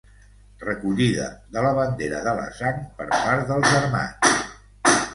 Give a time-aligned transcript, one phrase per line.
[0.63, 1.27] Recollida
[1.57, 4.47] de la bandera de la Sang per part dels armats.